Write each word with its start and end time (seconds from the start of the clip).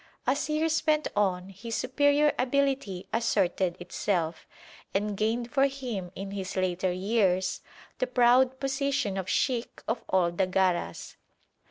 As 0.25 0.49
years 0.49 0.83
went 0.87 1.07
on 1.15 1.49
his 1.49 1.75
superior 1.75 2.33
ability 2.39 3.05
asserted 3.13 3.79
itself, 3.79 4.47
and 4.95 5.15
gained 5.15 5.51
for 5.51 5.67
him 5.67 6.11
in 6.15 6.31
his 6.31 6.55
later 6.55 6.91
years 6.91 7.61
the 7.99 8.07
proud 8.07 8.59
position 8.59 9.15
of 9.15 9.29
sheikh 9.29 9.83
of 9.87 10.03
all 10.09 10.31
the 10.31 10.47
Garas. 10.47 11.17